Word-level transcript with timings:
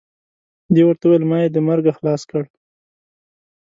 دې 0.73 0.81
ورته 0.85 1.03
وویل 1.07 1.23
ما 1.31 1.37
یې 1.43 1.49
د 1.51 1.57
مرګه 1.67 1.91
خلاص 1.97 2.21
کړ. 2.29 2.43